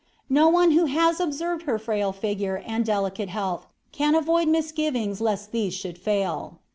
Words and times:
No 0.31 0.49
one 0.49 0.71
who 0.71 0.85
has 0.85 1.19
observed 1.19 1.65
her 1.67 1.77
fragile 1.77 2.11
figure 2.11 2.63
and 2.65 2.83
delicate 2.83 3.29
health 3.29 3.67
can 3.91 4.15
avoid 4.15 4.47
misgivings 4.47 5.21
lest 5.21 5.51
these 5.51 5.75
should 5.75 5.99
fail." 5.99 6.57